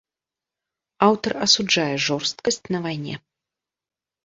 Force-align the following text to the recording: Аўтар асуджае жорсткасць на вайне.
Аўтар 1.07 1.33
асуджае 1.47 1.95
жорсткасць 2.07 2.61
на 2.77 2.83
вайне. 2.89 3.15